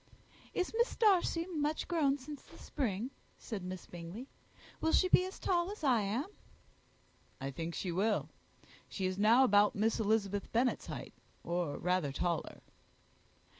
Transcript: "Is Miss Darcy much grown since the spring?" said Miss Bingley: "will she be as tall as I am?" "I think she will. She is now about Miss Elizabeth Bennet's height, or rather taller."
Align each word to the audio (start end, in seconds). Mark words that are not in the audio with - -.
"Is 0.55 0.73
Miss 0.75 0.95
Darcy 0.95 1.45
much 1.45 1.87
grown 1.87 2.17
since 2.17 2.41
the 2.41 2.57
spring?" 2.57 3.11
said 3.37 3.63
Miss 3.63 3.85
Bingley: 3.85 4.27
"will 4.79 4.93
she 4.93 5.07
be 5.07 5.23
as 5.27 5.37
tall 5.37 5.69
as 5.71 5.83
I 5.83 6.01
am?" 6.01 6.25
"I 7.39 7.51
think 7.51 7.75
she 7.75 7.91
will. 7.91 8.27
She 8.89 9.05
is 9.05 9.19
now 9.19 9.43
about 9.43 9.75
Miss 9.75 9.99
Elizabeth 9.99 10.51
Bennet's 10.51 10.87
height, 10.87 11.13
or 11.43 11.77
rather 11.77 12.11
taller." 12.11 12.61